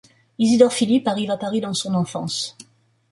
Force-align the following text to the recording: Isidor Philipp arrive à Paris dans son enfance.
Isidor 0.39 0.73
Philipp 0.73 1.07
arrive 1.07 1.29
à 1.29 1.37
Paris 1.37 1.61
dans 1.61 1.75
son 1.75 1.93
enfance. 1.93 2.57